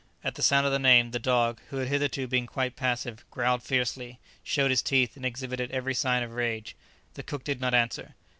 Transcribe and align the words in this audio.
At 0.23 0.33
the 0.33 0.41
sound 0.41 0.65
of 0.65 0.71
the 0.71 0.79
name, 0.79 1.11
the 1.11 1.19
dog, 1.19 1.61
who 1.69 1.77
had 1.77 1.87
hitherto 1.87 2.25
been 2.25 2.47
quite 2.47 2.75
passive, 2.75 3.23
growled 3.29 3.61
fiercely, 3.61 4.17
showed 4.43 4.71
his 4.71 4.81
teeth, 4.81 5.15
and 5.15 5.23
exhibited 5.23 5.69
every 5.69 5.93
sign 5.93 6.23
of 6.23 6.31
rage. 6.31 6.75
The 7.13 7.21
cook 7.21 7.43
did 7.43 7.61
not 7.61 7.75
answer. 7.75 8.15